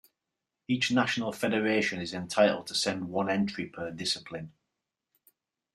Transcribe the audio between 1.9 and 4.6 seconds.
is entitled to send one entry per discipline.